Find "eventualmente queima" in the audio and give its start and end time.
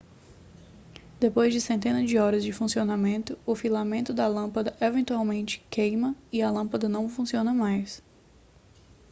4.81-6.15